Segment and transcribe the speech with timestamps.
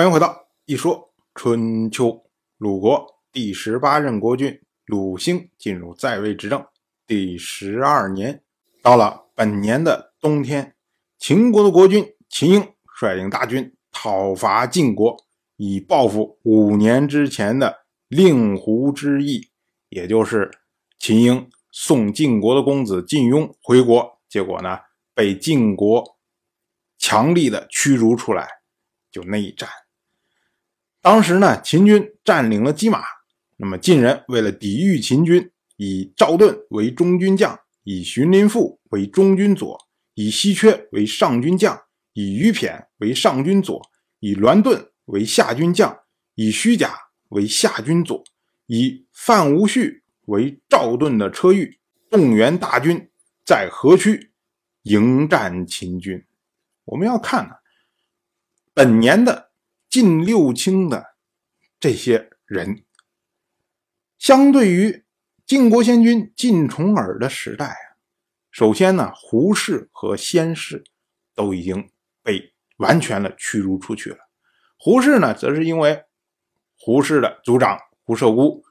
[0.00, 2.24] 欢迎回到一说春秋。
[2.56, 6.66] 鲁国第十八任国君鲁兴进入在位执政
[7.06, 8.42] 第十二年，
[8.80, 10.74] 到了本年的冬天，
[11.18, 12.66] 秦国的国君秦婴
[12.98, 15.14] 率领大军讨伐晋国，
[15.56, 19.50] 以报复五年之前的令狐之役，
[19.90, 20.50] 也就是
[20.98, 24.78] 秦婴送晋国的公子晋雍回国，结果呢
[25.14, 26.02] 被晋国
[26.96, 28.48] 强力的驱逐出来，
[29.12, 29.68] 就内战。
[31.02, 33.02] 当时呢，秦军占领了鸡马，
[33.56, 39.78] 那么晋人为了抵御秦军，以赵盾为中军将，以荀林父为中军左，
[40.12, 41.80] 以稀缺为上军将，
[42.12, 43.80] 以于骈为上军左，
[44.18, 46.00] 以栾盾为下军将，
[46.34, 46.94] 以虚假
[47.30, 48.22] 为下军左，
[48.66, 51.78] 以范无恤为赵盾的车御，
[52.10, 53.08] 动员大军
[53.46, 54.32] 在河曲
[54.82, 56.22] 迎战秦军。
[56.84, 57.54] 我们要看呢，
[58.74, 59.49] 本年的。
[59.90, 61.16] 晋六卿的
[61.80, 62.84] 这些人，
[64.18, 65.04] 相对于
[65.44, 67.98] 晋国先君晋重耳的时代啊，
[68.52, 70.84] 首先呢，胡氏和先氏
[71.34, 71.90] 都已经
[72.22, 74.18] 被完全的驱逐出去了。
[74.78, 76.04] 胡氏呢，则是因为
[76.78, 78.62] 胡氏的族长胡射孤，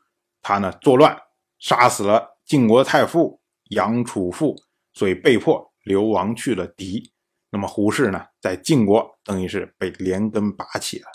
[0.41, 1.19] 他呢作乱，
[1.59, 3.41] 杀死了晋国太傅
[3.72, 4.55] 杨楚父，
[4.94, 7.11] 所以被迫流亡去了狄。
[7.52, 11.08] 那么胡氏呢，在晋国等于是被连根拔起了，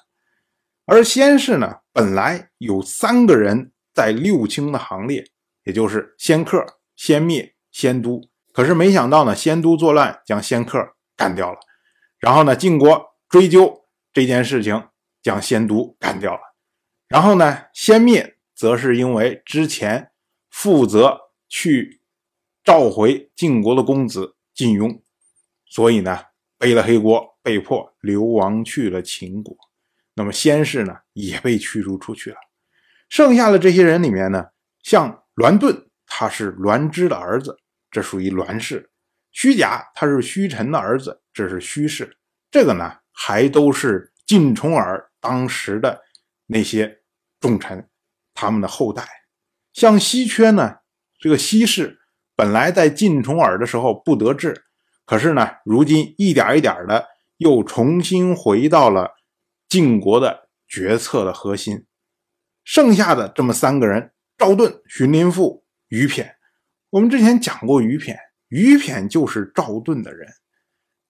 [0.85, 5.25] 而先是呢，本来有三个人在六卿的行列，
[5.63, 6.65] 也就是先克、
[6.97, 8.21] 先灭、先都。
[8.53, 11.59] 可是没想到呢，先都作乱，将先克干掉了。
[12.19, 14.89] 然后呢，晋国追究这件事情，
[15.23, 16.41] 将先都干掉了。
[17.07, 20.11] 然后呢，先灭则是因为之前
[20.51, 22.01] 负责去
[22.65, 25.04] 召回晋国的公子晋雍。
[25.75, 26.17] 所以呢，
[26.57, 29.57] 背了黑锅，被迫流亡去了秦国。
[30.15, 32.37] 那么先是呢，也被驱逐出去了。
[33.09, 34.45] 剩下的这些人里面呢，
[34.85, 37.59] 像栾盾，他是栾枝的儿子，
[37.91, 38.89] 这属于栾氏；
[39.33, 42.17] 虚假，他是虚臣的儿子，这是虚氏。
[42.53, 46.01] 这个呢，还都是晋重耳当时的
[46.47, 47.01] 那些
[47.41, 47.85] 重臣，
[48.33, 49.05] 他们的后代。
[49.73, 50.77] 像稀缺呢，
[51.19, 51.99] 这个稀氏
[52.37, 54.64] 本来在晋重耳的时候不得志。
[55.07, 57.07] 可是呢，如今一点一点的
[57.37, 59.11] 又重新回到了
[59.69, 61.85] 晋国的决策的核心。
[62.65, 66.27] 剩下的这么三个人：赵盾、荀林父、于骈。
[66.89, 68.17] 我们之前讲过于骈，
[68.49, 70.27] 于骈就是赵盾的人。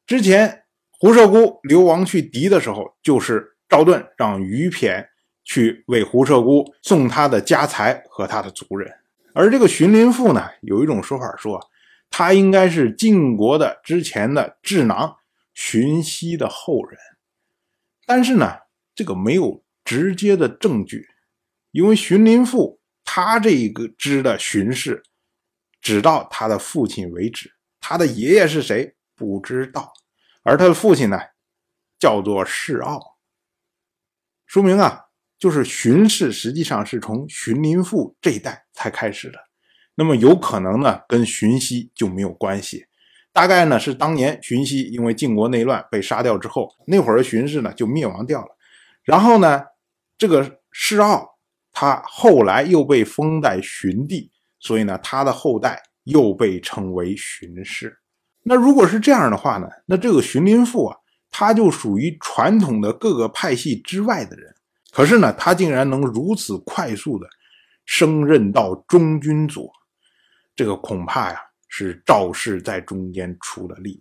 [0.06, 5.06] 之前胡射孤流亡去狄的时候，就是赵盾让于骈
[5.44, 8.92] 去为胡射孤送他的家财和他的族人。
[9.34, 11.60] 而这个荀林父呢，有一种说法说。
[12.16, 15.16] 他应该是晋国的之前的智囊
[15.52, 16.96] 荀息的后人，
[18.06, 18.56] 但是呢，
[18.94, 21.08] 这个没有直接的证据，
[21.72, 25.02] 因为荀林父他这一个支的荀氏，
[25.80, 29.92] 只到他的父亲为止，他的爷爷是谁不知道，
[30.44, 31.18] 而他的父亲呢，
[31.98, 33.18] 叫做世傲，
[34.46, 39.43] 说明啊，就是荀氏实际上是从荀林父这一代才开始的。
[39.96, 42.86] 那么有可能呢，跟荀息就没有关系。
[43.32, 48.48] 大概呢是当年荀息因为晋国内乱被杀掉之后，那会儿的荀氏呢就灭亡掉了。
[49.02, 49.62] 然后呢，
[50.16, 51.36] 这个世傲
[51.72, 57.98] 他后来又被封在荀地，所以呢他的后代又被称为荀氏。
[58.44, 60.96] 那如果是这样的话呢，那这个荀林父啊，
[61.30, 64.54] 他就属于传统的各个派系之外的人。
[64.92, 67.26] 可是呢，他竟然能如此快速的
[67.84, 69.72] 升任到中军佐。
[70.56, 74.00] 这个恐怕呀是赵氏在中间出了力，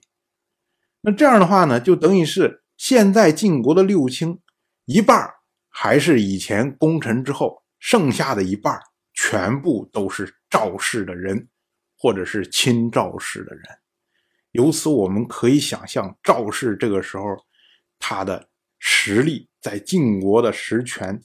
[1.01, 4.39] 那这样的话呢，就等于是现在晋国的六卿
[4.85, 5.27] 一半
[5.69, 8.79] 还是以前功臣之后，剩下的一半
[9.13, 11.49] 全部都是赵氏的人，
[11.97, 13.63] 或者是亲赵氏的人。
[14.51, 17.23] 由此我们可以想象，赵氏这个时候
[17.97, 18.47] 他的
[18.77, 21.19] 实力在晋国的实权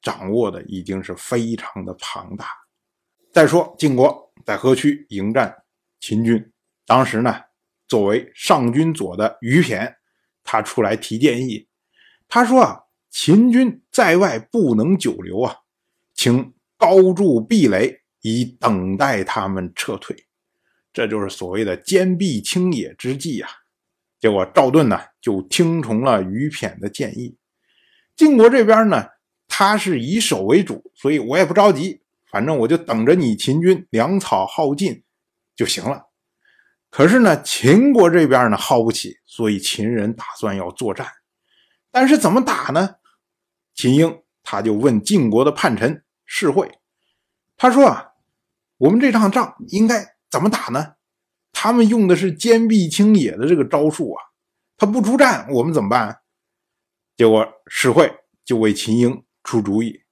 [0.00, 2.46] 掌握的已经是非常的庞大。
[3.32, 4.29] 再说晋国。
[4.44, 5.64] 在河曲迎战
[6.00, 6.52] 秦军，
[6.86, 7.40] 当时呢，
[7.86, 9.94] 作为上军左的于骈，
[10.42, 11.68] 他出来提建议。
[12.28, 15.56] 他说啊，秦军在外不能久留啊，
[16.14, 20.26] 请高筑壁垒，以等待他们撤退。
[20.92, 23.48] 这就是所谓的坚壁清野之计呀。
[24.18, 27.36] 结果赵盾呢，就听从了于骈的建议。
[28.16, 29.06] 晋国这边呢，
[29.48, 32.02] 他是以守为主，所以我也不着急。
[32.30, 35.02] 反正我就等着你秦军粮草耗尽
[35.56, 36.06] 就行了。
[36.90, 41.06] 可是呢，秦国这边呢耗不起，所以秦人打算要作战。
[41.90, 42.96] 但是怎么打呢？
[43.74, 46.78] 秦英他就问晋国的叛臣士会，
[47.56, 48.12] 他说啊，
[48.78, 50.94] 我们这场仗应该怎么打呢？
[51.52, 54.22] 他们用的是坚壁清野的这个招数啊，
[54.76, 56.20] 他不出战，我们怎么办？
[57.16, 58.12] 结果士会
[58.44, 60.02] 就为秦英出主意，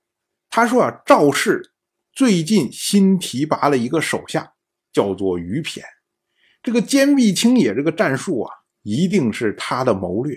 [0.51, 1.73] 他说啊，赵氏
[2.19, 4.55] 最近新提拔了一个手下，
[4.93, 5.83] 叫做于骈，
[6.61, 10.37] 这个坚壁清野这个战术啊，一定是他的谋略。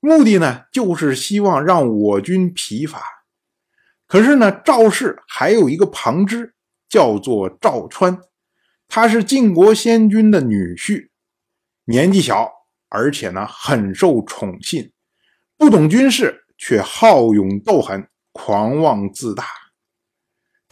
[0.00, 3.02] 目的呢，就是希望让我军疲乏。
[4.06, 6.54] 可是呢，赵氏还有一个旁支，
[6.88, 8.18] 叫做赵川，
[8.88, 11.10] 他是晋国先君的女婿，
[11.84, 12.50] 年纪小，
[12.88, 14.90] 而且呢很受宠信，
[15.58, 19.44] 不懂军事，却好勇斗狠，狂妄自大。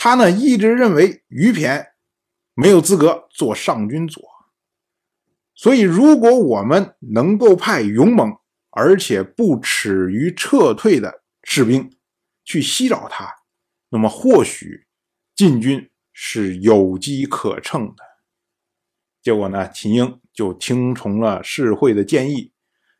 [0.02, 1.88] 他呢一直认为于骈
[2.54, 4.24] 没有资格做上军佐，
[5.54, 8.34] 所以如果我们能够派勇猛。
[8.72, 11.92] 而且不耻于撤退的士兵
[12.44, 13.28] 去袭扰他，
[13.88, 14.86] 那么或许
[15.34, 18.04] 晋军是有机可乘的。
[19.20, 22.52] 结果呢，秦英就听从了世会的建议。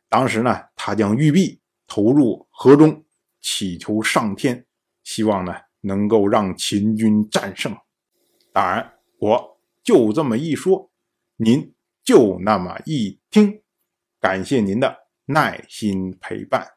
[0.09, 3.05] 当时呢，他将玉璧投入河中，
[3.39, 4.65] 祈求上天，
[5.05, 7.75] 希望呢能够让秦军战胜。
[8.53, 10.91] 当然，我就这么一说，
[11.37, 13.61] 您就那么一听。
[14.19, 15.01] 感谢您的。
[15.25, 16.73] 耐心陪伴。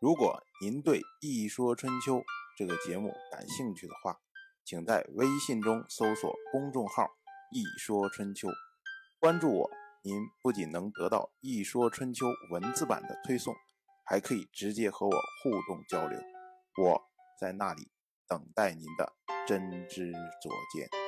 [0.00, 2.16] 如果您对《一说春秋》
[2.56, 4.18] 这个节目感兴趣的话，
[4.64, 7.06] 请在微信中搜索公众号
[7.52, 8.48] “一说春秋”，
[9.20, 9.70] 关注我。
[10.02, 13.54] 您不仅能得到《一说春秋》文字版的推送，
[14.04, 15.12] 还可以直接和我
[15.42, 16.33] 互动交流。
[16.76, 17.02] 我
[17.38, 17.88] 在那里
[18.26, 19.12] 等待您的
[19.46, 20.12] 真知
[20.42, 21.03] 灼见。